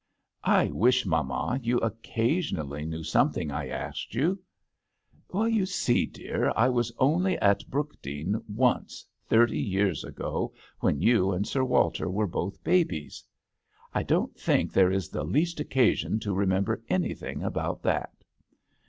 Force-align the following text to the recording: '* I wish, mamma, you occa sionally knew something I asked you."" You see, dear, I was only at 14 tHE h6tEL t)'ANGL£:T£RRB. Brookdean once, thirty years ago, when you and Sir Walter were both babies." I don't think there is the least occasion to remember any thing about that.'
'* 0.29 0.43
I 0.61 0.71
wish, 0.71 1.05
mamma, 1.05 1.59
you 1.61 1.77
occa 1.77 2.39
sionally 2.39 2.87
knew 2.87 3.03
something 3.03 3.51
I 3.51 3.67
asked 3.67 4.15
you."" 4.15 4.39
You 5.35 5.65
see, 5.67 6.07
dear, 6.07 6.51
I 6.55 6.69
was 6.69 6.91
only 6.97 7.37
at 7.37 7.61
14 7.61 7.61
tHE 7.61 7.61
h6tEL 7.61 7.69
t)'ANGL£:T£RRB. 7.69 7.69
Brookdean 7.69 8.43
once, 8.49 9.05
thirty 9.27 9.59
years 9.59 10.03
ago, 10.03 10.53
when 10.79 11.01
you 11.01 11.31
and 11.31 11.47
Sir 11.47 11.63
Walter 11.63 12.09
were 12.09 12.25
both 12.25 12.63
babies." 12.63 13.23
I 13.93 14.01
don't 14.01 14.35
think 14.35 14.73
there 14.73 14.91
is 14.91 15.07
the 15.09 15.23
least 15.23 15.59
occasion 15.59 16.19
to 16.21 16.33
remember 16.33 16.81
any 16.89 17.13
thing 17.13 17.43
about 17.43 17.83
that.' 17.83 18.23